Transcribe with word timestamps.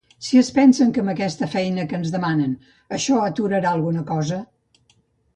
Si 0.27 0.37
es 0.41 0.47
pensen 0.53 0.93
que 0.93 1.01
amb 1.01 1.11
aquesta 1.11 1.49
feina 1.55 1.83
que 1.91 1.95
ens 1.97 2.13
demanen 2.15 2.55
això 2.97 3.19
aturarà 3.25 3.75
alguna 3.77 4.03
cosa. 4.13 4.41